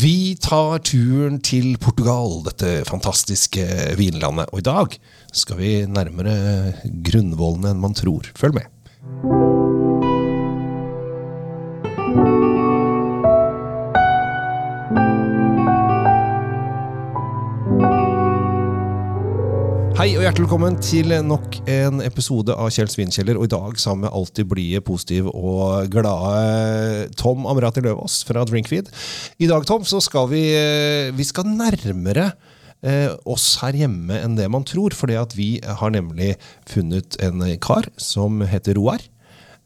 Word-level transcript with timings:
Vi 0.00 0.34
tar 0.40 0.78
turen 0.86 1.40
til 1.44 1.74
Portugal, 1.82 2.38
dette 2.46 2.86
fantastiske 2.88 3.66
vinlandet. 3.98 4.48
Og 4.48 4.62
i 4.62 4.64
dag 4.64 4.96
skal 5.42 5.58
vi 5.60 5.72
nærmere 5.90 6.72
grunnvollene 7.04 7.74
enn 7.74 7.82
man 7.82 7.98
tror. 7.98 8.30
Følg 8.38 8.62
med. 8.62 9.39
Hei 20.00 20.14
og 20.16 20.22
hjertelig 20.24 20.46
velkommen 20.46 20.76
til 20.80 21.12
nok 21.28 21.58
en 21.68 21.98
episode 22.00 22.54
av 22.56 22.70
Kjell 22.72 22.88
Svinkjeller. 22.88 23.36
Og 23.36 23.44
i 23.44 23.50
dag 23.52 23.74
sammen 23.76 24.06
med 24.06 24.14
alltid 24.16 24.46
blide, 24.48 24.80
positiv 24.80 25.26
og 25.28 25.90
glade 25.92 27.10
Tom 27.20 27.44
Amrati 27.44 27.82
Løvaas 27.84 28.14
fra 28.24 28.46
Drinkfeed. 28.48 28.88
I 29.44 29.48
dag 29.50 29.66
Tom, 29.68 29.84
så 29.84 30.00
skal 30.00 30.30
vi, 30.30 30.40
eh, 30.56 31.12
vi 31.12 31.26
skal 31.28 31.52
nærmere 31.52 32.30
eh, 32.80 33.12
oss 33.28 33.58
her 33.60 33.76
hjemme 33.76 34.22
enn 34.24 34.38
det 34.38 34.48
man 34.48 34.64
tror. 34.64 34.96
For 34.96 35.12
vi 35.36 35.60
har 35.60 35.92
nemlig 35.92 36.38
funnet 36.64 37.20
en 37.20 37.44
kar 37.60 37.90
som 38.00 38.40
heter 38.40 38.80
Roar. 38.80 39.04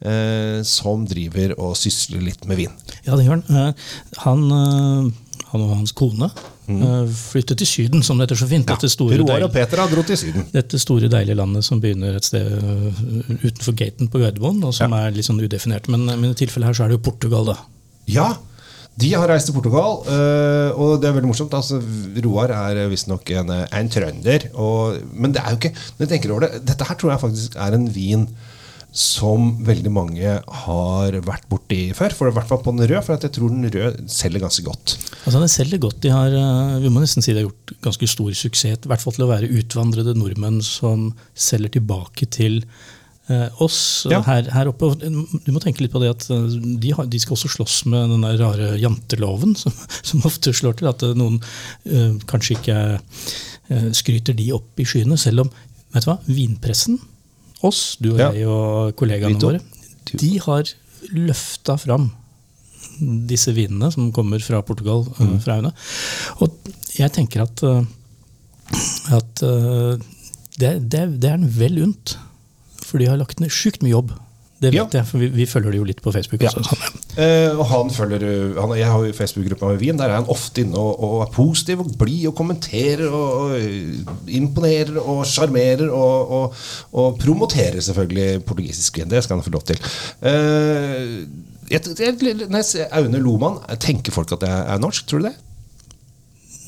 Eh, 0.02 0.66
som 0.66 1.06
driver 1.06 1.54
og 1.60 1.78
sysler 1.78 2.26
litt 2.26 2.42
med 2.42 2.58
vin. 2.58 2.74
Ja, 3.06 3.14
det 3.14 3.28
gjør 3.28 3.38
han. 3.38 3.78
Han, 4.26 4.44
han 5.52 5.62
og 5.62 5.76
hans 5.78 5.94
kone 5.94 6.32
mm. 6.66 7.10
flyttet 7.14 7.60
til 7.60 7.68
Syden, 7.68 8.04
som 8.06 8.18
det 8.18 8.28
heter 8.28 8.40
så 8.40 8.48
fint. 8.50 8.68
Ja, 8.68 8.76
dette 8.76 8.90
store, 8.92 9.18
Roar 9.20 9.46
og 9.46 9.52
Peter 9.54 9.82
har 9.82 9.92
dratt 9.92 10.10
til 10.10 10.20
Syden. 10.20 10.46
Dette 10.54 10.80
store, 10.82 11.10
deilige 11.12 11.36
landet 11.38 11.66
som 11.66 11.82
begynner 11.82 12.16
et 12.18 12.26
sted 12.26 12.48
utenfor 13.42 13.76
gaten 13.78 14.10
på 14.12 14.22
Gardermoen, 14.22 14.62
og 14.64 14.74
som 14.76 14.94
ja. 14.94 15.04
er 15.04 15.14
litt 15.16 15.28
sånn 15.28 15.42
udefinert. 15.42 15.90
Men, 15.92 16.08
men, 16.12 16.32
i 16.32 16.40
tilfellet 16.40 16.70
her 16.70 16.78
så 16.78 16.86
er 16.86 16.92
det 16.92 16.98
jo 16.98 17.04
Portugal, 17.10 17.52
da. 17.52 17.58
Ja, 18.10 18.28
de 19.00 19.10
har 19.10 19.26
reist 19.26 19.48
til 19.50 19.56
Portugal, 19.56 20.02
og 20.78 20.96
det 21.02 21.08
er 21.08 21.14
veldig 21.16 21.30
morsomt. 21.32 21.54
Altså, 21.56 21.80
Roar 22.24 22.52
er 22.54 22.84
visstnok 22.92 23.32
en, 23.34 23.54
en 23.64 23.90
trønder. 23.90 24.50
Og, 24.54 25.00
men 25.12 25.34
det 25.34 25.42
er 25.42 25.54
jo 25.54 25.60
ikke 25.62 25.74
når 25.74 26.04
jeg 26.04 26.12
tenker 26.12 26.34
over 26.34 26.46
det, 26.46 26.64
dette 26.68 26.86
her 26.86 27.00
tror 27.00 27.14
jeg 27.14 27.24
faktisk 27.24 27.56
er 27.58 27.78
en 27.78 27.88
vin 27.90 28.28
som 28.94 29.48
veldig 29.66 29.90
mange 29.90 30.36
har 30.62 31.16
vært 31.26 31.48
borti 31.50 31.88
før. 31.98 32.14
For 32.14 32.30
i 32.30 32.34
hvert 32.36 32.46
fall 32.46 32.60
på 32.62 32.74
den 32.76 32.86
røde, 32.86 33.02
for 33.02 33.18
jeg 33.18 33.34
tror 33.34 33.50
den 33.50 33.66
røde 33.66 34.08
selger 34.10 34.44
ganske 34.44 34.62
godt. 34.62 34.96
Altså 35.24 35.40
Den 35.42 35.50
selger 35.50 35.80
godt. 35.82 36.00
De 36.04 36.12
har, 36.14 36.30
eh, 36.30 36.80
vi 36.84 36.92
må 36.94 37.02
nesten 37.02 37.24
si 37.24 37.32
de 37.32 37.42
har 37.42 37.48
gjort 37.48 37.74
ganske 37.82 38.06
stor 38.06 38.30
suksess. 38.30 38.84
I 38.86 38.92
hvert 38.92 39.02
fall 39.02 39.16
til 39.16 39.26
å 39.26 39.32
være 39.32 39.50
utvandrede 39.50 40.14
nordmenn 40.14 40.62
som 40.62 41.08
selger 41.34 41.74
tilbake 41.74 42.30
til 42.30 42.62
eh, 43.28 43.48
oss 43.62 44.06
ja. 44.10 44.20
her, 44.28 44.46
her, 44.54 44.70
oppe. 44.70 44.92
Du 45.00 45.50
må 45.50 45.62
tenke 45.62 45.82
litt 45.82 45.94
på 45.94 46.02
det 46.02 46.12
at 46.14 46.28
eh, 46.30 46.58
de, 46.78 46.92
har, 46.94 47.08
de 47.10 47.20
skal 47.22 47.34
også 47.34 47.50
slåss 47.56 47.80
med 47.90 48.14
den 48.14 48.26
der 48.26 48.38
rare 48.38 48.74
janteloven, 48.78 49.56
som, 49.62 49.74
som 50.02 50.22
ofte 50.28 50.54
slår 50.54 50.78
til 50.78 50.92
at 50.92 51.02
eh, 51.02 51.16
noen 51.18 51.40
øh, 51.42 52.14
kanskje 52.30 52.60
ikke 52.60 52.78
øh, 52.94 53.90
skryter 53.90 54.38
de 54.38 54.52
opp 54.54 54.78
i 54.78 54.86
skyene. 54.86 55.18
Selv 55.18 55.48
om 55.48 55.52
vet 55.94 56.06
du 56.06 56.12
hva, 56.12 56.20
vinpressen 56.30 57.00
oss, 57.64 57.96
du 58.02 58.12
og 58.14 58.20
ja. 58.20 58.30
jeg 58.36 58.50
og 58.50 58.94
kollegaene 58.98 59.40
våre, 59.40 59.62
de 60.12 60.32
har 60.44 60.70
løfta 61.14 61.76
fram 61.80 62.10
disse 63.28 63.52
vinene 63.56 63.90
som 63.92 64.12
kommer 64.14 64.42
fra 64.44 64.62
Portugal. 64.66 65.04
Eh, 65.18 65.26
mm. 65.26 65.38
fra 65.44 65.58
Aune. 65.58 65.72
Og 66.44 66.74
jeg 66.98 67.12
tenker 67.14 67.44
at, 67.44 67.62
eh, 67.66 67.82
at 69.16 69.44
eh, 69.46 70.04
det, 70.60 70.74
det, 70.92 71.06
det 71.22 71.30
er 71.30 71.38
en 71.38 71.50
vel 71.58 71.80
unt. 71.88 72.16
For 72.84 73.00
de 73.00 73.08
har 73.10 73.18
lagt 73.18 73.40
ned 73.42 73.52
sjukt 73.52 73.82
mye 73.82 73.96
jobb 73.96 74.14
det 74.64 74.72
vet 74.72 74.80
ja. 74.80 75.00
jeg, 75.00 75.06
for 75.08 75.22
vi, 75.22 75.28
vi, 75.34 75.46
følger 75.48 75.74
det 75.74 75.80
jo 75.80 75.86
litt 75.88 76.00
på 76.04 76.12
Facebook. 76.14 76.42
Ja. 76.42 76.50
Også, 76.50 76.78
eh, 77.20 77.52
og 77.52 77.64
han 77.70 77.92
følger, 77.92 78.24
han, 78.56 78.74
Jeg 78.78 78.90
har 78.90 79.04
jo 79.04 79.14
Facebook-gruppa 79.16 79.70
med 79.72 79.82
Wien. 79.82 79.98
Der 80.00 80.10
er 80.10 80.18
han 80.18 80.30
ofte 80.32 80.64
inne 80.64 80.80
og, 80.80 81.02
og 81.04 81.22
er 81.26 81.32
positiv 81.34 81.84
og 81.84 81.92
blid 82.00 82.26
og 82.30 82.36
kommenterer 82.38 83.06
og, 83.08 83.44
og 83.44 84.28
imponerer 84.40 84.98
og 85.02 85.24
sjarmerer. 85.28 85.86
Og, 85.92 86.34
og, 86.38 86.66
og, 86.92 87.18
promoterer 87.20 87.80
selvfølgelig 87.84 88.44
portugisisk 88.48 88.98
vin. 88.98 89.10
Det 89.10 89.22
skal 89.24 89.38
han 89.38 89.46
få 89.46 89.54
lov 89.54 89.66
til. 89.68 89.80
Eh, 90.24 91.22
jeg, 91.70 91.80
jeg, 91.98 92.18
jeg 92.20 92.88
Aune 92.92 93.22
Loman, 93.22 93.60
tenker 93.80 94.12
folk 94.12 94.32
at 94.36 94.44
det 94.44 94.52
er 94.52 94.82
norsk? 94.82 95.06
Tror 95.08 95.22
du 95.22 95.30
det? 95.30 95.36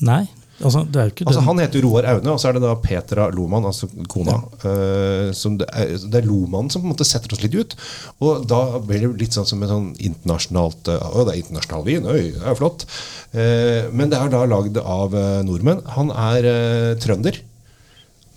Nei. 0.05 0.25
Altså, 0.57 0.81
altså, 0.89 1.41
han 1.45 1.59
heter 1.61 1.77
jo 1.77 1.91
Roar 1.91 2.07
Aune, 2.15 2.31
og 2.33 2.39
så 2.41 2.49
er 2.49 2.55
det 2.57 2.63
da 2.63 2.71
Petra 2.81 3.27
Loman, 3.29 3.67
altså 3.69 3.85
kona. 4.09 4.39
Ja. 4.63 4.71
Uh, 5.29 5.57
det, 5.59 5.67
er, 5.69 5.91
det, 6.01 6.17
er, 6.17 6.25
Loman 6.25 6.71
som 6.73 6.81
på 6.81 6.87
en 6.89 6.93
måte 6.95 7.05
setter 7.05 7.35
oss 7.35 7.43
litt 7.43 7.53
ut. 7.53 7.75
Og 8.25 8.47
da 8.49 8.61
blir 8.81 9.03
det 9.03 9.11
litt 9.21 9.37
sånn 9.37 9.45
som 9.45 9.61
en 9.61 9.69
sånn 9.69 9.91
internasjonalt 10.01 10.89
uh, 10.89 11.19
det 11.27 11.35
er 11.35 11.41
internasjonal 11.43 11.85
vin, 11.85 12.07
oi, 12.09 12.23
det 12.33 12.41
er 12.41 12.57
flott. 12.57 12.87
Uh, 13.35 13.85
men 13.93 14.09
det 14.09 14.17
er 14.17 14.33
da 14.33 14.41
lagd 14.49 14.79
av 14.81 15.13
nordmenn. 15.45 15.83
Han 15.93 16.09
er 16.13 16.49
trønder. 17.03 17.37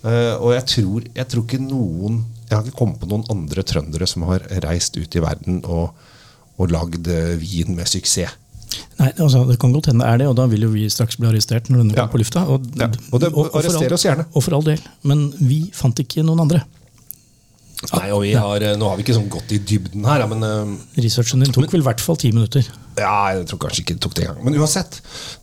og 0.03 0.51
jeg 0.53 0.65
tror, 0.69 1.03
jeg 1.13 1.29
tror 1.29 1.43
ikke 1.45 1.59
noen 1.61 2.23
Jeg 2.49 2.55
har 2.55 2.63
ikke 2.65 2.79
kommet 2.79 2.97
på 2.99 3.09
noen 3.09 3.25
andre 3.29 3.61
trøndere 3.63 4.07
som 4.09 4.25
har 4.27 4.43
reist 4.65 4.97
ut 4.97 5.15
i 5.15 5.21
verden 5.21 5.61
og, 5.63 5.93
og 6.57 6.73
lagd 6.73 7.07
vin 7.41 7.77
med 7.77 7.87
suksess. 7.87 8.37
Nei, 9.01 9.09
altså, 9.17 9.43
Det 9.49 9.57
kan 9.59 9.73
godt 9.73 9.89
hende 9.91 10.05
det 10.05 10.11
er 10.11 10.21
det, 10.21 10.27
og 10.31 10.35
da 10.39 10.45
vil 10.51 10.67
jo 10.67 10.73
vi 10.73 10.85
straks 10.91 11.17
bli 11.19 11.29
arrestert. 11.29 11.69
når 11.69 11.83
denne 11.83 11.97
ja. 11.97 12.05
på 12.11 12.21
lufta. 12.21 12.45
Og, 12.47 12.67
ja. 12.77 12.91
og, 13.11 13.17
det, 13.23 13.31
og, 13.33 13.49
og 13.49 13.57
arrester 13.59 13.95
oss 13.97 14.05
gjerne. 14.07 14.27
Og 14.33 14.45
for 14.45 14.57
all 14.57 14.67
del. 14.67 14.83
Men 15.07 15.27
vi 15.39 15.63
fant 15.75 15.99
ikke 16.03 16.23
noen 16.27 16.45
andre. 16.45 16.63
Nei, 17.89 18.11
og 18.13 18.23
har, 18.37 18.63
Nå 18.77 18.89
har 18.91 18.97
vi 18.97 19.03
ikke 19.03 19.15
sånn 19.17 19.29
gått 19.31 19.51
i 19.55 19.57
dybden 19.57 20.05
her, 20.05 20.21
men 20.29 20.45
uh, 20.45 20.73
Researchen 21.01 21.41
din 21.41 21.49
tok 21.49 21.65
men, 21.65 21.71
vel 21.73 21.81
i 21.81 21.87
hvert 21.87 22.03
fall 22.03 22.19
ti 22.21 22.29
minutter. 22.29 22.67
Ja, 22.99 23.31
jeg 23.33 23.47
tror 23.49 23.63
kanskje 23.63 23.81
ikke 23.81 23.95
det 23.97 24.03
tok 24.05 24.13
det 24.19 24.27
engang. 24.27 24.43
Men 24.45 24.59
uansett, 24.61 24.99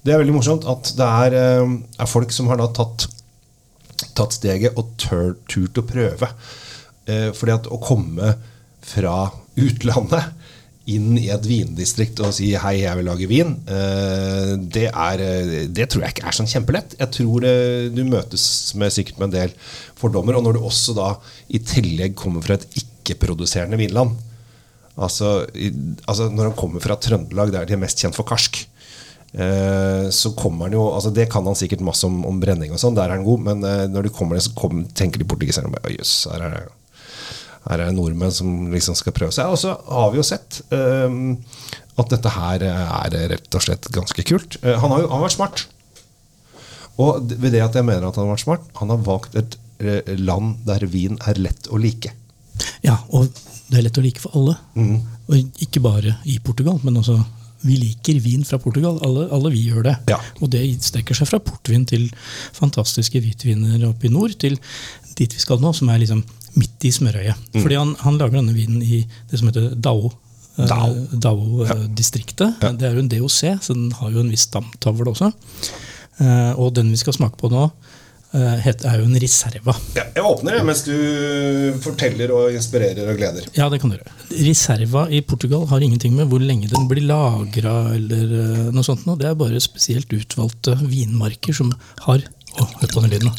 det 0.07 0.15
er 0.15 0.23
veldig 0.23 0.37
morsomt 0.37 0.69
at 0.71 0.93
det 1.01 1.09
er, 1.25 1.37
uh, 1.65 1.75
er 1.99 2.11
folk 2.11 2.35
som 2.35 2.47
har 2.53 2.61
da 2.63 2.69
tatt, 2.79 3.09
tatt 4.15 4.39
steget 4.39 4.79
og 4.79 4.95
tør, 5.03 5.35
turt 5.51 5.83
å 5.83 5.87
prøve. 5.89 6.31
Uh, 7.11 7.35
fordi 7.35 7.57
at 7.57 7.67
å 7.75 7.81
komme 7.83 8.37
fra 8.87 9.17
utlandet 9.59 10.38
inn 10.89 11.19
i 11.21 11.29
et 11.33 11.45
vindistrikt 11.45 12.21
og 12.25 12.33
si 12.37 12.53
'hei, 12.57 12.81
jeg 12.81 12.97
vil 12.97 13.09
lage 13.09 13.29
vin', 13.29 13.57
eh, 13.69 14.53
det, 14.57 14.89
er, 14.89 15.21
eh, 15.21 15.67
det 15.69 15.89
tror 15.89 16.05
jeg 16.05 16.15
ikke 16.15 16.29
er 16.29 16.37
sånn 16.39 16.49
kjempelett. 16.49 16.97
Jeg 16.99 17.11
tror 17.13 17.45
det, 17.45 17.95
du 17.95 18.05
møtes 18.05 18.75
med, 18.75 18.93
sikkert 18.93 19.19
med 19.19 19.29
en 19.29 19.37
del 19.37 19.53
fordommer. 20.01 20.39
Og 20.39 20.45
når 20.45 20.57
du 20.57 20.61
også 20.65 20.97
da 20.97 21.11
i 21.53 21.61
tillegg 21.61 22.17
kommer 22.17 22.45
fra 22.45 22.57
et 22.57 22.67
ikke-produserende 22.81 23.77
vinland 23.81 24.17
altså, 24.97 25.47
altså, 26.07 26.29
Når 26.29 26.51
han 26.51 26.57
kommer 26.59 26.81
fra 26.81 26.97
Trøndelag, 26.97 27.53
der 27.53 27.65
de 27.65 27.73
er 27.77 27.81
mest 27.81 28.01
kjent 28.01 28.17
for 28.17 28.25
karsk, 28.25 28.67
eh, 29.35 30.09
så 30.11 30.35
kommer 30.37 30.67
han 30.67 30.73
jo 30.73 30.89
altså 30.93 31.15
Det 31.15 31.31
kan 31.31 31.45
han 31.45 31.55
sikkert 31.55 31.85
masse 31.85 32.05
om, 32.05 32.25
om 32.27 32.41
brenning 32.41 32.73
og 32.73 32.81
sånn, 32.81 32.97
der 32.97 33.09
er 33.09 33.17
han 33.17 33.25
god, 33.25 33.41
men 33.41 33.61
når 33.93 34.09
du 34.09 34.11
kommer 34.11 34.37
ned, 34.37 34.43
så 34.43 34.57
kommer, 34.57 34.89
tenker 34.95 35.21
de 35.21 35.29
portugiserne 35.29 35.71
jøss, 35.95 36.27
her 36.33 36.49
er 36.49 36.57
det 36.57 36.78
her 37.69 37.83
er 37.83 37.91
det 37.91 37.97
nordmenn 37.99 38.33
som 38.35 38.69
liksom 38.73 38.97
skal 38.99 39.15
prøve 39.17 39.35
seg. 39.35 39.51
Og 39.53 39.61
så 39.61 39.75
har 39.77 40.13
vi 40.13 40.21
jo 40.21 40.27
sett 40.27 40.61
um, 40.73 41.37
at 41.99 42.13
dette 42.15 42.33
her 42.33 42.65
er 42.69 43.19
rett 43.35 43.59
og 43.59 43.65
slett 43.65 43.91
ganske 43.95 44.25
kult. 44.29 44.59
Uh, 44.65 44.75
han 44.81 44.95
har 44.95 45.05
jo 45.05 45.11
han 45.11 45.19
har 45.19 45.27
vært 45.27 45.37
smart. 45.37 45.65
Og 46.99 47.35
ved 47.37 47.53
det 47.55 47.63
at 47.63 47.77
jeg 47.79 47.87
mener 47.87 48.09
at 48.09 48.17
han 48.19 48.27
har 48.27 48.35
vært 48.35 48.47
smart, 48.47 48.71
han 48.81 48.95
har 48.95 49.05
valgt 49.07 49.37
et 49.39 49.59
uh, 49.85 50.15
land 50.19 50.63
der 50.69 50.89
vin 50.91 51.21
er 51.29 51.41
lett 51.45 51.71
å 51.71 51.81
like. 51.81 52.15
Ja, 52.83 52.97
og 53.15 53.29
det 53.69 53.79
er 53.79 53.85
lett 53.87 54.01
å 54.01 54.05
like 54.05 54.23
for 54.23 54.35
alle. 54.39 54.57
Mm. 54.79 54.97
Og 55.29 55.61
ikke 55.63 55.85
bare 55.85 56.17
i 56.27 56.39
Portugal, 56.43 56.81
men 56.83 56.97
også 57.03 57.21
vi 57.67 57.75
liker 57.79 58.21
vin 58.23 58.45
fra 58.47 58.59
Portugal. 58.63 59.01
Alle, 59.05 59.27
alle 59.35 59.51
vi 59.53 59.65
gjør 59.67 59.89
det. 59.89 59.95
Ja. 60.13 60.19
Og 60.41 60.51
det 60.53 60.63
strekker 60.85 61.17
seg 61.19 61.31
fra 61.31 61.41
portvin 61.43 61.85
til 61.89 62.07
fantastiske 62.57 63.21
hvitviner 63.23 63.89
oppe 63.91 64.09
i 64.09 64.13
nord, 64.15 64.37
til 64.39 64.59
dit 65.19 65.35
vi 65.35 65.43
skal 65.43 65.61
nå, 65.63 65.73
som 65.75 65.91
er 65.91 66.03
liksom 66.05 66.23
midt 66.57 66.89
i 66.89 66.95
smørøyet. 66.95 67.37
Mm. 67.53 67.61
Fordi 67.61 67.79
han, 67.79 67.93
han, 68.05 68.19
lager 68.21 68.41
denne 68.41 68.57
vinen 68.57 68.83
i 68.83 69.03
det 69.31 69.41
som 69.41 69.51
heter 69.51 69.75
Dao. 69.75 70.13
Dao-distriktet. 70.59 72.49
Eh, 72.49 72.57
ja. 72.63 72.73
ja. 72.73 72.75
Det 72.75 72.89
er 72.89 72.97
jo 72.97 73.05
en 73.05 73.13
DOC, 73.13 73.41
så 73.63 73.77
den 73.77 73.93
har 73.99 74.11
jo 74.15 74.25
en 74.25 74.33
viss 74.33 74.49
stamtavle 74.49 75.13
også. 75.13 75.31
Uh, 76.19 76.53
og 76.59 76.73
den 76.75 76.91
vi 76.91 76.99
skal 76.99 77.15
smake 77.15 77.39
på 77.39 77.51
nå, 77.53 77.69
er 78.29 78.99
jo 79.01 79.07
en 79.07 79.21
reserva. 79.23 79.73
Ja, 79.97 80.03
jeg 80.13 80.25
åpner 80.27 80.59
det 80.59 80.65
mens 80.69 80.83
du 80.85 80.93
forteller 81.81 82.33
og 82.35 82.53
inspirerer 82.53 83.09
og 83.09 83.17
gleder. 83.17 83.47
Ja, 83.57 83.71
det 83.73 83.81
kan 83.81 83.89
du 83.89 83.97
gjøre. 83.97 84.13
Reserva 84.45 85.07
i 85.09 85.23
Portugal 85.25 85.65
har 85.71 85.81
ingenting 85.81 86.13
med 86.17 86.29
hvor 86.29 86.43
lenge 86.43 86.69
den 86.69 86.89
blir 86.91 87.07
lagra 87.09 87.95
eller 87.95 88.35
noe 88.75 88.85
sånt. 88.85 89.07
Det 89.17 89.31
er 89.31 89.39
bare 89.39 89.63
spesielt 89.65 90.13
utvalgte 90.13 90.77
vinmarker 90.83 91.57
som 91.57 91.73
har 92.05 92.27
Å, 92.59 92.65
hør 92.81 92.91
på 92.91 93.03
den 93.05 93.13
lyden. 93.13 93.35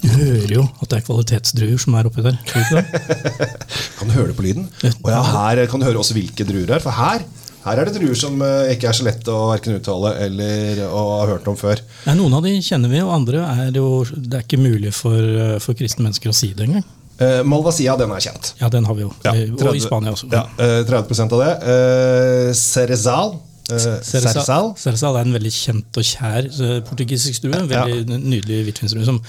Du 0.00 0.08
hører 0.08 0.52
jo 0.54 0.62
at 0.80 0.88
det 0.88 1.00
er 1.00 1.04
kvalitetsdruer 1.04 1.80
som 1.80 1.96
er 1.98 2.08
oppi 2.08 2.24
der. 2.24 2.38
kan 3.98 4.08
du 4.08 4.14
høre 4.14 4.30
det 4.30 4.36
på 4.38 4.46
lyden? 4.46 4.68
Og 5.02 5.10
ja, 5.12 5.20
her 5.34 5.60
kan 5.70 5.82
du 5.82 5.86
høre 5.88 6.00
også 6.00 6.16
hvilke 6.16 6.46
druer 6.48 6.68
det 6.68 6.78
er. 6.78 6.84
For 6.84 6.96
her, 6.96 7.26
her 7.66 7.82
er 7.82 7.88
det 7.88 7.98
druer 7.98 8.16
som 8.18 8.40
uh, 8.40 8.70
ikke 8.72 8.88
er 8.88 8.96
så 8.96 9.04
lett 9.06 9.28
å 9.28 9.40
verken 9.50 9.76
uttale 9.76 10.14
eller 10.24 10.80
å 10.88 11.02
ha 11.18 11.26
hørt 11.34 11.50
om 11.52 11.58
før. 11.60 11.82
Ja, 12.06 12.16
noen 12.16 12.38
av 12.38 12.46
de 12.48 12.54
kjenner 12.64 12.92
vi, 12.92 13.02
og 13.04 13.12
andre 13.18 13.44
er 13.66 13.76
jo 13.76 13.90
Det 14.14 14.40
er 14.40 14.46
ikke 14.46 14.62
mulig 14.62 14.94
for, 14.96 15.20
uh, 15.20 15.58
for 15.60 15.76
kristne 15.78 16.06
mennesker 16.06 16.32
å 16.32 16.36
si 16.36 16.54
det 16.56 16.68
engang. 16.68 16.86
Uh, 17.20 17.42
Malvasia 17.44 17.98
den 18.00 18.16
er 18.16 18.24
kjent. 18.24 18.54
Ja, 18.62 18.72
den 18.72 18.88
har 18.88 18.96
vi 18.96 19.04
jo. 19.04 19.12
Ja, 19.26 19.36
30, 19.36 19.60
og 19.60 19.76
i 19.76 19.84
Spania 19.84 20.16
også. 20.16 20.32
Ja, 20.32 20.46
30% 20.88 21.36
av 21.36 21.44
det. 21.44 22.56
Cerezal 22.56 23.36
Sersal. 23.70 24.72
Sersal 24.80 25.18
er 25.20 25.28
en 25.28 25.36
veldig 25.36 25.52
kjent 25.54 26.00
og 26.00 26.06
kjær 26.06 26.50
portugisisk 26.88 27.40
stue. 27.40 27.54
En 27.56 27.70
veldig 27.70 28.02
ja. 28.02 28.18
nydelig 28.18 28.60
hvitvinsdrue. 28.68 29.06
som 29.06 29.20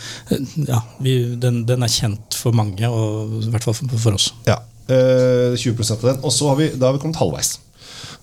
ja, 0.68 0.82
vi, 1.04 1.16
den, 1.42 1.64
den, 1.70 1.86
er 1.86 1.92
kjent 1.92 2.38
for 2.38 2.56
mange, 2.58 2.90
og 2.90 3.40
i 3.42 3.54
hvert 3.54 3.68
fall 3.68 3.78
for, 3.78 3.96
for 3.96 4.20
oss. 4.20 4.32
Ja, 4.50 4.60
20% 4.92 5.98
av 6.00 6.08
den. 6.12 6.22
Og 6.26 6.36
så 6.36 6.52
har 6.52 6.60
vi, 6.60 6.72
da 6.76 6.90
har 6.90 6.98
vi 6.98 7.04
kommet 7.04 7.22
halvveis. 7.22 7.58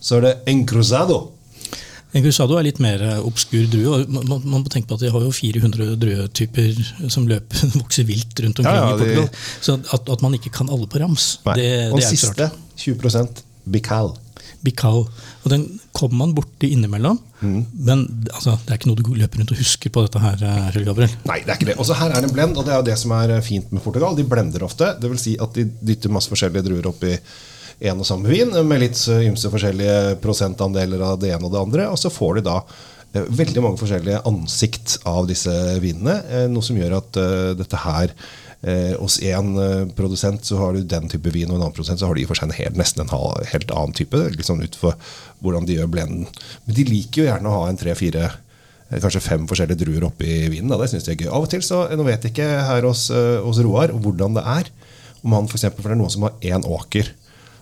Så 0.00 0.19
er 0.19 0.26
det 0.26 0.37
encruzado. 0.50 1.23
Engrusado 2.17 2.56
er 2.56 2.64
litt 2.64 2.79
mer 2.81 3.03
obskur 3.21 3.67
drue. 3.69 3.99
Man, 4.09 4.25
man, 4.31 4.44
man, 4.44 4.62
må 4.62 4.73
tenke 4.73 4.88
på 4.88 4.97
at 4.97 5.05
De 5.05 5.11
har 5.12 5.25
jo 5.26 5.32
400 5.35 5.91
druetyper 6.00 6.79
som 7.12 7.29
løper, 7.29 7.67
vokser 7.82 8.09
vilt 8.09 8.41
rundt 8.44 8.62
omkring 8.62 8.79
ja, 8.79 8.87
ja, 8.87 8.94
i 8.94 9.03
Portugal. 9.03 9.29
Så 9.61 9.76
at, 9.82 10.09
at, 10.17 10.25
man 10.25 10.38
ikke 10.38 10.55
kan 10.55 10.73
alle 10.73 10.88
på 10.88 11.03
rams, 11.03 11.35
Nei. 11.49 11.59
det, 11.61 11.69
og 11.93 12.00
det 12.00 12.09
er 12.09 12.17
siste, 12.17 12.49
20% 12.81 13.44
Bical. 13.69 14.14
Bical. 14.65 15.05
Og 15.45 15.50
Den 15.53 15.65
kommer 15.97 16.25
man 16.25 16.35
borti 16.37 16.73
innimellom. 16.75 17.19
Mm. 17.41 17.61
Men 17.87 18.05
altså, 18.35 18.56
det 18.65 18.73
er 18.73 18.81
ikke 18.81 18.91
noe 18.91 19.00
du 19.00 19.12
løper 19.15 19.43
rundt 19.43 19.55
og 19.55 19.61
husker 19.61 19.93
på 19.95 20.05
dette 20.06 20.23
her. 20.23 20.43
Eh, 20.43 20.81
Gabriel. 20.87 21.15
Nei, 21.29 21.41
det 21.45 21.53
er 21.53 21.61
ikke 21.61 21.71
det. 21.71 21.79
Også 21.83 21.97
her 21.99 22.12
er 22.12 22.23
det 22.23 22.31
en 22.31 22.35
blend, 22.35 22.59
og 22.59 22.67
det 22.67 22.75
er 22.75 22.83
jo 22.83 22.89
det 22.89 22.99
som 23.00 23.15
er 23.19 23.37
fint 23.47 23.71
med 23.75 23.85
Portugal. 23.85 24.17
De 24.19 24.27
blender 24.27 24.67
ofte. 24.67 24.93
Det 25.00 25.12
vil 25.12 25.23
si 25.23 25.37
at 25.41 25.55
de 25.56 25.69
dytter 25.93 26.12
masse 26.15 26.33
forskjellige 26.33 26.67
druer 26.67 26.91
oppi 26.91 27.15
en 27.79 28.00
og 28.03 28.06
samme 28.09 28.27
vin 28.27 28.50
med 28.67 28.83
litt 28.83 28.99
ymse 29.23 29.50
forskjellige 29.53 30.17
prosentandeler 30.23 31.03
av 31.12 31.21
det 31.23 31.31
ene 31.31 31.47
og 31.47 31.55
det 31.55 31.62
andre. 31.62 31.89
Og 31.93 32.00
så 32.00 32.11
får 32.11 32.41
de 32.41 32.49
da 32.49 32.59
eh, 32.65 33.31
veldig 33.43 33.65
mange 33.65 33.81
forskjellige 33.81 34.25
ansikt 34.27 34.99
av 35.06 35.29
disse 35.31 35.55
vinene. 35.85 36.19
Eh, 36.27 36.47
noe 36.50 36.67
som 36.67 36.79
gjør 36.79 36.99
at 36.99 37.23
dette 37.61 37.87
her 37.87 38.15
uh, 38.67 38.95
Hos 38.99 39.19
én 39.25 39.55
uh, 39.59 39.87
produsent 39.99 40.45
så 40.47 40.59
har 40.61 40.75
du 40.75 40.83
den 40.83 41.09
type 41.13 41.33
vin, 41.35 41.51
og 41.51 41.59
en 41.59 41.65
annen 41.67 41.77
produsent 41.77 42.01
så 42.01 42.11
har 42.11 42.19
de 42.19 42.27
for 42.29 42.39
seg 42.39 42.49
en 42.49 42.59
helt, 42.59 42.81
nesten 42.81 43.05
en 43.05 43.13
helt 43.53 43.73
annen 43.75 43.97
type. 43.97 44.25
Liksom 44.37 44.63
ut 44.65 44.79
for 44.79 44.99
hvordan 45.45 45.69
de 45.69 45.79
gjør 45.79 45.93
blenden. 45.93 46.29
Men 46.67 46.79
de 46.79 46.87
liker 46.89 47.23
jo 47.23 47.31
gjerne 47.31 47.51
å 47.51 47.63
ha 47.63 47.71
en 47.71 47.81
tre-fire 47.81 48.33
kanskje 48.89 49.21
fem 49.21 49.43
forskjellige 49.45 49.83
druer 49.83 50.07
oppi 50.07 50.47
vinen. 50.49 50.71
Da. 50.73 50.79
Det 50.81 50.89
synes 50.95 51.05
de 51.05 51.13
er 51.13 51.23
gøy. 51.23 51.29
Av 51.29 51.45
og 51.45 51.51
til 51.53 51.65
så, 51.65 51.83
Nå 51.93 52.07
vet 52.07 52.23
jeg 52.25 52.33
ikke 52.33 52.49
her 52.71 52.87
hos, 52.89 53.11
hos 53.45 53.61
Roar 53.67 53.93
hvordan 53.93 54.39
det 54.39 54.45
er. 54.49 54.71
Om 55.21 55.35
han 55.37 55.49
for, 55.51 55.59
eksempel, 55.59 55.85
for 55.85 55.93
det 55.93 55.99
er 55.99 56.01
noen 56.01 56.15
som 56.15 56.25
har 56.25 56.39
én 56.47 56.65
åker 56.65 57.11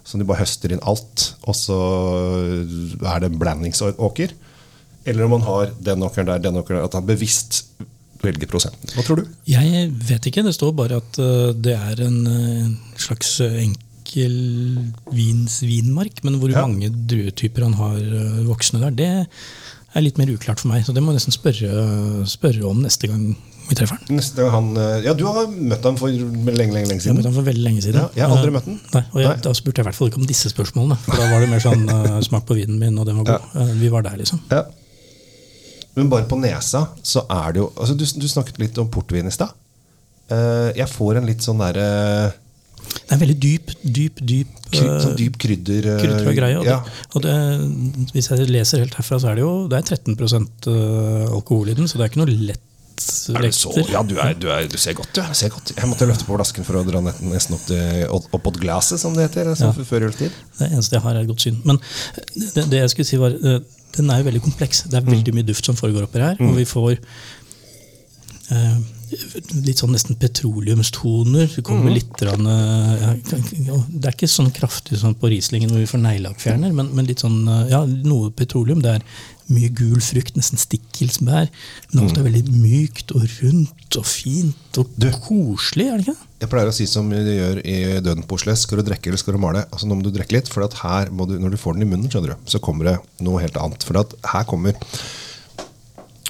som 0.07 0.23
de 0.23 0.27
bare 0.29 0.45
høster 0.45 0.71
inn 0.71 0.83
alt, 0.87 1.33
og 1.51 1.57
så 1.59 1.77
er 3.11 3.23
det 3.23 3.33
en 3.33 3.41
blandingsåker. 3.41 4.35
Eller 5.07 5.27
om 5.27 5.35
han 5.37 5.47
har 5.47 5.73
den 5.89 6.05
åkeren 6.07 6.29
der, 6.31 6.43
den 6.43 6.59
åkeren 6.61 6.81
der, 6.81 6.87
at 6.87 6.95
han 6.99 7.09
bevisst 7.09 7.65
velger 8.27 8.51
prosenten. 8.51 8.93
Hva 8.97 9.05
tror 9.07 9.23
du? 9.23 9.35
Jeg 9.51 9.91
vet 10.09 10.31
ikke. 10.31 10.45
Det 10.47 10.55
står 10.57 10.75
bare 10.77 11.01
at 11.03 11.21
uh, 11.23 11.51
det 11.55 11.77
er 11.77 12.07
en 12.07 12.21
uh, 12.27 12.95
slags 13.01 13.39
enkel 13.47 14.37
vins 15.15 15.61
vinmark, 15.67 16.23
men 16.27 16.41
hvor 16.41 16.53
ja. 16.53 16.67
mange 16.67 16.93
druetyper 17.11 17.67
han 17.67 17.79
har 17.81 18.01
voksne 18.47 18.85
der, 18.85 18.95
det 18.97 19.11
er 19.97 20.05
litt 20.05 20.21
mer 20.21 20.31
uklart 20.33 20.63
for 20.63 20.71
meg. 20.71 20.85
Så 20.87 20.95
det 20.95 21.03
må 21.03 21.13
jeg 21.13 21.23
nesten 21.23 21.35
spørre, 21.35 21.73
spørre 22.29 22.65
om 22.69 22.83
neste 22.85 23.11
gang 23.11 23.31
vi 23.67 23.75
treffer 23.75 23.99
han. 23.99 24.15
Neste 24.15 24.45
gang 24.45 24.53
han 24.55 24.69
eh, 24.79 25.05
Ja, 25.09 25.15
du 25.19 25.25
har 25.27 25.49
møtt 25.51 25.87
ham 25.87 25.99
for 25.99 26.13
lenge, 26.13 26.55
lenge, 26.55 26.87
lenge 26.87 27.03
siden. 27.03 27.09
Jeg 27.09 27.15
har 27.15 27.19
møtt 27.19 27.29
ham 27.31 27.37
for 27.41 27.49
veldig 27.49 27.65
lenge 27.65 27.83
siden. 27.83 27.99
Ja, 27.99 28.09
jeg 28.15 28.27
har 28.27 28.37
aldri 28.37 28.55
møtt 28.55 28.69
ham. 28.71 28.81
Nei, 28.95 29.05
og 29.11 29.23
jeg, 29.25 29.43
Da 29.47 29.55
spurte 29.59 29.81
jeg 29.81 29.87
i 29.87 29.89
hvert 29.89 29.99
fall 29.99 30.13
ikke 30.13 30.21
om 30.23 30.29
disse 30.31 30.53
spørsmålene. 30.53 30.99
For 31.07 31.19
Da 31.19 31.31
var 31.33 31.43
det 31.43 31.51
mer 31.51 31.65
sånn 31.65 31.87
smak 32.29 32.47
på 32.47 32.59
vinen 32.61 32.79
min, 32.83 32.99
og 33.01 33.09
den 33.09 33.19
var 33.21 33.31
god. 33.33 33.49
Ja. 33.57 33.71
Vi 33.81 33.91
var 33.93 34.07
der, 34.07 34.21
liksom. 34.23 34.43
Ja. 34.53 34.63
Men 35.97 36.11
bare 36.13 36.29
på 36.29 36.39
nesa 36.41 36.87
så 37.03 37.25
er 37.33 37.55
det 37.57 37.63
jo 37.63 37.71
altså 37.75 37.97
Du, 37.97 38.05
du 38.05 38.27
snakket 38.29 38.61
litt 38.61 38.81
om 38.83 38.91
portvin 38.93 39.29
i 39.29 39.35
stad. 39.35 39.55
Uh, 40.27 40.75
jeg 40.77 40.91
får 40.91 41.21
en 41.21 41.29
litt 41.29 41.45
sånn 41.45 41.63
derre 41.63 41.87
det 42.87 43.11
er 43.11 43.17
en 43.17 43.21
veldig 43.21 43.37
dyp, 43.43 43.73
dyp, 43.83 44.21
dyp 44.23 44.53
Kry, 44.71 44.85
sånn 45.03 45.17
dyp 45.19 45.37
krydder 45.43 45.87
krydder 45.99 46.45
Og, 46.61 46.67
ja. 46.67 46.77
og 47.15 47.23
det, 47.25 47.35
hvis 48.15 48.29
jeg 48.31 48.47
leser 48.51 48.83
helt 48.83 48.95
herfra, 48.99 49.19
så 49.23 49.31
er 49.31 49.39
det 49.39 49.43
jo 49.45 49.53
det 49.71 49.79
er 49.81 49.97
13% 49.97 50.69
alkohol 51.35 51.71
i 51.73 51.77
den, 51.79 51.91
så 51.91 51.99
det 51.99 52.07
er 52.07 52.13
ikke 52.13 52.23
noe 52.23 52.39
lett 52.51 52.63
lekter. 52.97 53.93
Ja, 53.93 54.03
du, 54.03 54.17
er, 54.23 54.35
du, 54.35 54.49
er, 54.53 54.67
du, 54.71 54.77
ser 54.81 54.97
godt, 54.99 55.13
du. 55.15 55.23
Ser 55.37 55.53
godt. 55.53 55.73
jeg 55.77 55.91
måtte 55.91 56.09
løfte 56.09 56.27
på 56.29 56.37
flasken 56.37 56.67
for 56.67 56.81
å 56.81 56.85
dra 56.87 57.03
nesten 57.05 57.57
opp, 57.57 57.65
til, 57.69 58.05
opp 58.11 58.61
glasset, 58.61 59.01
som 59.03 59.17
det 59.17 59.29
heter. 59.29 59.53
Som 59.59 59.73
ja. 59.73 59.87
Før. 59.87 60.09
Det 60.17 60.31
eneste 60.71 60.99
jeg 60.99 61.05
har, 61.05 61.17
er 61.17 61.25
et 61.25 61.31
godt 61.31 61.47
syn. 61.47 61.61
Men 61.67 61.81
det, 62.35 62.67
det, 62.71 62.83
jeg 62.83 62.93
skulle 62.95 63.09
si 63.09 63.21
var, 63.21 63.37
eh, 63.37 63.61
den 63.97 64.13
er 64.13 64.23
jo 64.23 64.29
veldig 64.31 64.45
kompleks. 64.45 64.85
Det 64.91 65.01
er 65.01 65.09
veldig 65.09 65.35
mm. 65.35 65.41
mye 65.41 65.49
duft 65.49 65.69
som 65.69 65.79
foregår 65.79 66.09
oppi 66.09 66.23
her. 66.25 66.39
Mm. 66.41 66.51
Og 66.51 66.61
vi 66.61 66.69
får 66.69 66.95
eh, 66.97 68.79
litt 69.07 69.81
sånn 69.81 69.93
nesten 69.95 70.19
petroleumstoner. 70.19 71.47
Det 71.53 71.63
kommer 71.67 71.91
mm. 71.91 71.95
litt 71.95 72.23
rann, 72.27 72.49
ja, 72.49 73.79
Det 73.87 74.09
er 74.09 74.15
ikke 74.17 74.31
sånn 74.31 74.51
kraftig 74.55 74.99
sånn 75.01 75.17
på 75.19 75.31
Rieslingen 75.31 75.71
hvor 75.71 75.83
vi 75.83 75.89
får 75.91 76.03
neglelakkfjerner, 76.03 76.75
men, 76.75 76.91
men, 76.97 77.09
litt 77.09 77.23
sånn, 77.23 77.39
eh, 77.47 77.73
ja, 77.73 77.85
noe 77.87 78.33
petroleum. 78.35 78.83
Det 78.83 78.97
er 78.97 79.05
mye 79.55 79.71
gul 79.79 80.01
frukt, 80.03 80.35
nesten 80.39 80.59
stikkelsbær. 80.59 81.51
Men 81.93 82.03
alt 82.03 82.17
er 82.17 82.25
mm. 82.25 82.29
veldig 82.31 82.57
mykt 82.65 83.15
og 83.15 83.27
rundt 83.39 83.99
og 84.01 84.09
fint 84.11 84.81
og 84.81 84.97
du, 84.99 85.07
koselig. 85.23 85.87
er 85.87 86.01
det 86.01 86.09
ikke? 86.09 86.33
Jeg 86.43 86.53
pleier 86.53 86.71
å 86.71 86.75
si 86.77 86.89
som 86.91 87.13
de 87.13 87.37
gjør 87.37 87.61
i 87.63 87.77
Døden 88.05 88.27
på 88.27 88.37
Oslo. 88.41 88.57
Skal 88.59 88.83
du 88.83 88.89
drikke 88.91 89.13
eller 89.13 89.23
skal 89.23 89.39
du 89.39 89.41
male? 89.41 89.63
Altså 89.71 89.89
Nå 89.89 89.99
må 89.99 90.05
du 90.05 90.11
drikke 90.15 90.37
litt, 90.37 90.51
for 90.53 90.67
her 90.83 91.13
du, 91.15 91.39
når 91.39 91.55
du 91.55 91.61
får 91.61 91.79
den 91.79 91.87
i 91.87 91.93
munnen, 91.93 92.11
skjønner 92.13 92.35
du, 92.35 92.51
så 92.51 92.61
kommer 92.63 92.91
det 92.91 92.99
noe 93.25 93.45
helt 93.45 93.57
annet. 93.61 93.87
For 93.87 94.03
her 94.03 94.51
kommer 94.51 94.77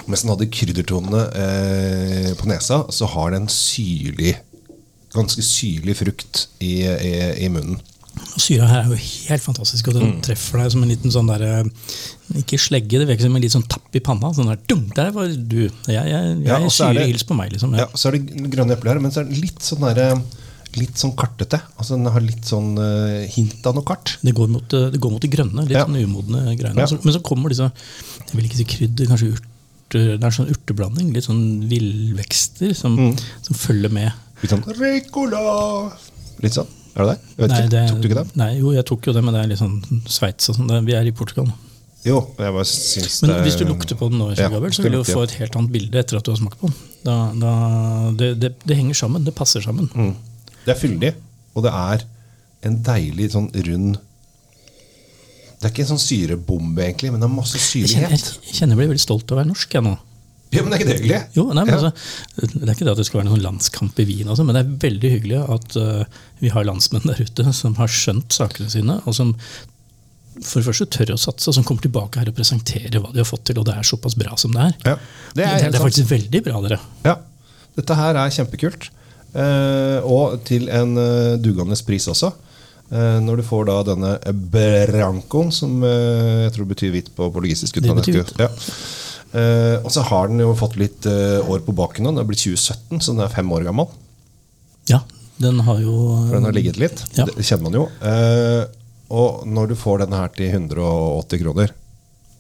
Mens 0.05 0.25
den 0.25 0.33
hadde 0.35 0.51
kryddertonene 0.53 1.23
eh, 1.41 2.33
på 2.37 2.49
nesa, 2.51 2.83
så 2.93 3.09
har 3.15 3.33
den 3.33 3.49
syrlig 3.53 4.37
ganske 5.17 5.41
syrlig 5.45 5.97
frukt 5.97 6.47
i, 6.61 6.83
i, 6.85 7.13
i 7.47 7.53
munnen. 7.53 7.79
Syra 8.41 8.67
her 8.69 8.87
er 8.87 8.93
jo 8.95 8.97
helt 9.29 9.45
fantastisk, 9.45 9.91
og 9.91 9.99
den 9.99 10.07
mm. 10.15 10.21
treffer 10.25 10.61
deg 10.61 10.71
som 10.73 10.85
en 10.85 10.91
liten 10.93 11.13
sånn 11.13 11.29
der, 11.29 11.67
Ikke 12.41 12.59
slegge, 12.61 13.01
det 13.01 13.09
virker 13.11 13.29
som 13.29 13.37
en 13.37 13.45
litt 13.45 13.53
sånn 13.53 13.67
tapp 13.69 13.97
i 13.97 14.03
panna. 14.05 14.33
Sånn 14.37 14.49
der, 14.49 14.61
dum, 14.69 14.87
der 14.97 15.13
var 15.15 15.29
du! 15.29 15.63
Jeg, 15.67 15.93
jeg, 15.93 16.33
jeg 16.41 16.49
ja, 16.49 16.73
syre 16.73 17.05
hils 17.09 17.27
på 17.29 17.37
meg, 17.37 17.53
liksom. 17.53 17.77
Ja. 17.77 17.85
ja. 17.85 17.89
Så 17.93 18.11
er 18.11 18.17
det 18.17 18.51
grønne 18.53 18.77
epler 18.77 18.95
her, 18.95 19.03
men 19.05 19.13
så 19.13 19.23
er 19.23 19.29
det 19.29 19.41
litt 19.41 19.65
sånn 19.65 19.85
derre 19.85 20.11
litt 20.77 21.01
sånn 21.01 21.15
kartete. 21.17 21.61
Altså 21.79 21.97
Den 21.97 22.09
har 22.13 22.25
litt 22.25 22.49
sånn 22.49 22.75
uh, 22.77 23.25
hint 23.33 23.65
av 23.69 23.77
noe 23.79 23.87
kart. 23.87 24.17
Det 24.21 24.35
går 24.37 24.51
mot 24.53 24.65
det, 24.73 25.01
går 25.01 25.13
mot 25.15 25.25
det 25.25 25.31
grønne, 25.33 25.65
litt 25.65 25.77
ja. 25.79 25.85
sånn 25.87 26.01
umodne 26.01 26.57
greiene. 26.57 26.85
Ja. 26.85 27.01
men 27.01 27.17
så 27.17 27.23
kommer 27.25 27.53
disse 27.53 27.69
jeg 28.27 28.35
vil 28.35 28.49
ikke 28.49 28.59
si 28.59 28.67
krydder, 28.69 29.09
kanskje 29.09 29.31
urter, 29.87 30.17
det 30.19 30.27
er 30.27 30.35
sånn 30.35 30.51
urteblanding. 30.53 31.13
Litt 31.15 31.27
sånn 31.27 31.45
villvekster 31.71 32.75
som, 32.75 32.97
mm. 32.99 33.15
som 33.49 33.59
følger 33.59 33.93
med. 33.93 34.11
Litt 34.43 34.53
sånn 34.53 34.65
Ricola! 34.77 35.45
Litt 36.43 36.57
sånn. 36.59 36.73
Er 36.97 37.05
det 37.05 37.13
det? 37.13 37.47
Nei, 37.51 37.61
det, 37.69 37.85
tok 37.91 38.01
du 38.01 38.09
ikke 38.09 38.23
det? 38.23 38.39
Nei, 38.41 38.51
jo, 38.57 38.73
jeg 38.73 38.87
tok 38.89 39.07
jo 39.07 39.13
det, 39.13 39.23
men 39.25 39.37
det 39.37 39.43
er 39.43 39.51
litt 39.51 39.61
sånn 39.61 40.03
Sveits 40.09 40.49
og 40.51 40.59
sånn. 40.59 40.73
Vi 40.87 40.97
er 40.97 41.09
i 41.09 41.13
Portugal. 41.17 41.51
Jo, 42.07 42.21
jeg 42.39 42.55
bare 42.55 42.67
syns 42.71 43.19
Men 43.25 43.41
hvis 43.43 43.57
du 43.59 43.65
lukter 43.67 43.99
på 43.99 44.09
den 44.13 44.21
nå, 44.21 44.29
ja, 44.39 44.47
Gabriel, 44.53 44.75
så 44.75 44.85
vil 44.85 44.95
du 44.95 45.03
få 45.09 45.25
et 45.27 45.35
helt 45.41 45.57
annet 45.59 45.73
bilde 45.75 45.99
etter 46.01 46.21
at 46.21 46.27
du 46.27 46.31
har 46.31 46.39
smakt 46.39 46.61
på 46.61 46.71
den. 46.71 46.77
Da, 47.03 47.17
da, 47.35 47.53
det, 48.17 48.29
det, 48.43 48.53
det, 48.63 48.77
henger 48.79 48.99
sammen. 49.01 49.25
Det 49.27 49.35
passer 49.37 49.65
sammen. 49.65 49.91
Mm. 49.91 50.13
Det 50.63 50.73
er 50.75 50.79
fyldig, 50.79 51.13
og 51.55 51.67
det 51.67 51.73
er 51.75 52.05
en 52.67 52.79
deilig 52.87 53.33
sånn 53.35 53.49
rund 53.69 53.99
Det 55.57 55.69
er 55.69 55.73
ikke 55.73 55.87
en 55.87 55.93
sånn 55.95 56.03
syrebombe, 56.03 56.83
egentlig, 56.85 57.13
men 57.15 57.23
det 57.23 57.29
er 57.29 57.33
masse 57.33 57.61
syrlighet. 57.61 58.11
Jeg 58.13 58.21
kjenner, 58.21 58.49
jeg 58.49 58.59
kjenner 58.59 58.77
jeg 58.77 58.81
blir 58.83 58.91
veldig 58.93 59.05
stolt 59.07 59.31
av 59.31 59.37
å 59.37 59.41
være 59.41 59.51
norsk. 59.53 59.77
jeg 59.79 59.87
nå. 59.87 59.95
Ja, 60.55 60.63
men 60.63 60.71
det 60.71 60.77
er 60.77 60.83
ikke 60.83 60.89
det 60.89 60.97
hyggelig? 61.01 61.21
Jo, 61.35 61.45
nei, 61.51 61.63
men 61.67 61.73
ja. 61.73 61.79
altså, 61.79 62.51
Det 62.55 62.61
er 62.63 62.75
ikke 62.77 62.87
det 62.87 62.93
at 62.93 63.01
det 63.01 63.07
skal 63.09 63.19
være 63.21 63.29
noen 63.29 63.43
landskamp 63.43 63.97
i 63.99 64.07
Wien, 64.09 64.29
altså, 64.31 64.45
men 64.47 64.57
det 64.57 64.63
er 64.63 64.77
veldig 64.85 65.13
hyggelig 65.17 65.41
at 65.57 65.79
uh, 65.81 66.21
vi 66.43 66.53
har 66.55 66.69
landsmenn 66.69 67.09
der 67.09 67.23
ute 67.25 67.55
som 67.57 67.75
har 67.81 67.91
skjønt 67.93 68.37
sakene 68.37 68.71
sine, 68.73 69.01
og 69.05 69.17
som 69.17 69.33
for 70.45 70.61
det 70.61 70.67
første 70.69 70.87
tør 70.93 71.15
å 71.15 71.19
satse, 71.21 71.49
og 71.49 71.57
som 71.57 71.65
kommer 71.65 71.87
tilbake 71.87 72.21
her 72.21 72.29
og 72.29 72.37
presenterer 72.37 73.01
hva 73.01 73.09
de 73.15 73.23
har 73.23 73.29
fått 73.29 73.47
til, 73.49 73.59
og 73.61 73.67
det 73.69 73.75
er 73.75 73.89
såpass 73.89 74.17
bra 74.21 74.37
som 74.39 74.53
det 74.53 74.67
er. 74.69 74.75
Ja, 74.85 74.97
det, 75.33 75.47
er 75.47 75.63
det, 75.65 75.71
det 75.73 75.81
er 75.81 75.87
faktisk 75.87 76.11
veldig 76.13 76.43
bra, 76.45 76.61
dere. 76.67 76.79
Ja, 77.07 77.17
dette 77.77 77.97
her 77.97 78.21
er 78.21 78.35
kjempekult. 78.37 78.91
Uh, 79.37 80.01
og 80.09 80.39
til 80.49 80.69
en 80.73 80.95
uh, 80.97 81.37
dugende 81.41 81.77
pris 81.89 82.07
også. 82.13 82.31
Uh, 82.91 83.19
når 83.23 83.41
du 83.41 83.47
får 83.47 83.67
da 83.69 83.81
denne 83.89 84.13
brancoen, 84.53 85.53
som 85.55 85.83
jeg 85.83 86.55
tror 86.55 86.71
betyr 86.71 86.95
hvitt 86.95 87.13
på 87.17 87.31
portugisisk. 87.35 87.81
Ja. 87.83 88.49
Uh, 89.37 89.77
og 89.83 89.91
så 89.93 90.05
har 90.07 90.31
den 90.31 90.41
jo 90.45 90.55
fått 90.57 90.79
litt 90.81 91.07
år 91.07 91.65
på 91.67 91.75
baken 91.77 92.07
nå. 92.07 92.15
Den 92.15 92.25
er 92.25 92.29
blitt 92.29 92.45
2017, 92.45 93.03
så 93.03 93.13
den 93.15 93.25
er 93.27 93.35
fem 93.35 93.51
år 93.53 93.67
gammel. 93.69 93.91
Ja, 94.91 95.03
den 95.43 95.59
har 95.67 95.81
jo 95.83 95.97
For 96.29 96.39
den 96.39 96.47
har 96.49 96.57
ligget 96.57 96.79
litt. 96.81 97.03
Ja. 97.19 97.27
Det 97.27 97.45
kjenner 97.45 97.69
man 97.69 97.81
jo. 97.81 97.89
Og 99.17 99.43
når 99.47 99.73
du 99.73 99.77
får 99.79 100.05
denne 100.05 100.23
her 100.23 100.33
til 100.35 100.51
180 100.51 101.43
kroner 101.43 101.75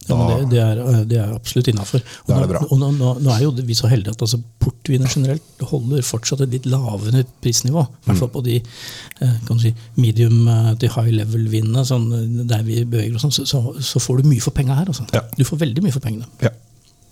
ja, 0.08 0.16
det, 0.30 0.36
det, 0.50 0.60
er, 0.62 0.80
det, 1.10 1.18
er, 1.20 1.32
absolutt 1.36 1.70
innafor. 1.72 2.02
Nå, 2.28 2.38
nå, 2.78 2.90
nå, 2.98 3.12
nå, 3.22 3.32
er 3.34 3.44
jo 3.44 3.52
vi 3.56 3.76
så 3.78 3.90
heldige 3.90 4.14
at 4.14 4.22
altså, 4.26 4.40
portviner 4.62 5.10
generelt 5.10 5.64
holder 5.70 6.04
fortsatt 6.06 6.44
et 6.46 6.54
litt 6.56 6.68
lavere 6.70 7.25
prisnivå. 7.44 7.82
I 7.82 8.10
hvert 8.10 8.20
fall 8.22 8.30
mm. 8.30 8.36
på 8.36 8.44
de 8.46 9.62
si, 9.62 9.75
medium 9.98 10.50
til 10.82 10.94
high 10.94 11.14
level-vinene, 11.22 11.86
sånn, 11.88 12.06
der 12.46 12.62
vi 12.66 12.84
beveger 12.84 13.18
oss, 13.18 13.26
sånn, 13.26 13.34
så, 13.40 13.48
så, 13.50 13.64
så, 13.80 14.02
får 14.02 14.22
du 14.22 14.30
mye 14.30 14.44
for 14.44 14.56
penga 14.56 14.78
her. 14.78 14.92
Altså. 14.92 15.08
Ja. 15.16 15.25
Du 15.36 15.44
får 15.48 15.64
veldig 15.66 15.86
mye 15.86 15.96
for 15.96 16.04
pengene. 16.04 16.30
Ja. 16.44 16.54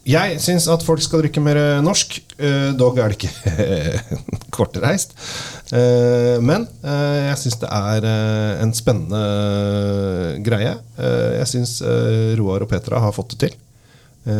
Jeg 0.04 0.36
syns 0.44 0.66
at 0.68 0.84
folk 0.84 1.00
skal 1.00 1.22
drikke 1.22 1.40
mer 1.40 1.58
norsk. 1.84 2.18
Uh, 2.36 2.72
dog 2.76 2.98
er 3.00 3.12
det 3.12 3.18
ikke 3.18 3.92
kortreist. 4.56 5.14
Uh, 5.72 6.40
men 6.44 6.66
jeg 6.84 7.36
syns 7.40 7.58
det 7.62 7.70
er 7.72 8.06
en 8.62 8.74
spennende 8.76 9.20
greie. 10.44 10.74
jeg 11.40 11.50
syns 11.50 11.78
Roar 12.38 12.66
og 12.66 12.70
Petra 12.70 13.00
har 13.02 13.14
fått 13.16 13.34
det 13.34 13.38
til. 13.46 13.54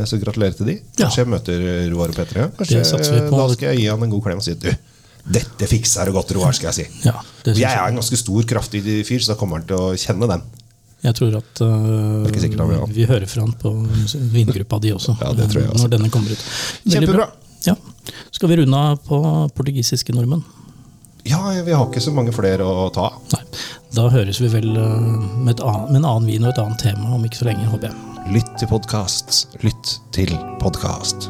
så 0.08 0.18
gratulerer 0.20 0.56
til 0.56 0.68
de. 0.68 0.76
Kanskje 1.00 1.24
jeg 1.24 1.32
møter 1.32 1.64
Roar 1.92 2.12
og 2.12 2.18
Petra. 2.18 2.50
Kanskje, 2.58 2.82
da 2.84 3.46
skal 3.54 3.72
jeg 3.72 3.82
gi 3.82 3.88
han 3.88 4.04
en 4.04 4.12
god 4.12 4.24
klem 4.28 4.42
og 4.42 4.46
si 4.46 4.54
du, 4.60 4.68
dette 5.24 5.68
fikser 5.70 6.08
du 6.10 6.12
godt, 6.16 6.34
Roar. 6.36 6.52
skal 6.52 6.70
Jeg 6.72 6.92
si 6.92 7.08
ja, 7.08 7.16
Jeg 7.48 7.70
er 7.72 7.88
en 7.88 8.00
ganske 8.02 8.20
stor, 8.20 8.44
kraftig 8.48 8.84
fyr, 9.08 9.24
så 9.24 9.32
da 9.32 9.38
kommer 9.40 9.62
han 9.62 9.68
til 9.68 9.80
å 9.80 9.94
kjenne 9.96 10.28
den. 10.28 10.44
Jeg 11.04 11.16
tror 11.18 11.34
at 11.36 11.60
uh, 11.60 12.24
sikkert, 12.40 12.64
vi 12.96 13.04
hører 13.08 13.28
fra 13.28 13.44
han 13.44 13.52
på 13.60 13.72
vingruppa 14.32 14.78
di 14.80 14.94
også, 14.94 15.18
ja, 15.20 15.32
det 15.36 15.50
tror 15.52 15.60
jeg 15.60 15.72
også. 15.74 15.84
når 15.84 15.92
denne 15.98 16.10
kommer 16.12 16.32
ut. 16.32 16.44
Kjempebra. 16.88 17.28
Ja. 17.68 17.76
Skal 18.32 18.52
vi 18.52 18.60
runde 18.62 18.80
av 18.88 19.00
på 19.04 19.20
portugisiske 19.56 20.16
nordmenn? 20.16 20.44
Ja, 21.28 21.40
vi 21.64 21.72
har 21.72 21.86
ikke 21.88 22.02
så 22.04 22.12
mange 22.12 22.32
flere 22.36 22.64
å 22.64 22.88
ta 22.92 23.08
av. 23.12 23.20
Nei. 23.32 23.44
Da 23.94 24.08
høres 24.12 24.40
vi 24.42 24.50
vel 24.52 24.72
uh, 24.74 24.98
med, 25.44 25.60
annet, 25.60 25.92
med, 25.92 26.00
en 26.00 26.08
annen 26.08 26.28
vin 26.28 26.44
og 26.44 26.52
et 26.54 26.64
annet 26.64 26.84
tema 26.88 27.14
om 27.16 27.24
ikke 27.24 27.44
så 27.44 27.52
lenge, 27.52 27.68
håper 27.70 27.92
jeg. 27.92 28.20
Lytt 28.34 28.52
til 28.60 28.72
podkast. 28.72 29.44
Lytt 29.64 29.98
til 30.16 30.32
podkast. 30.64 31.28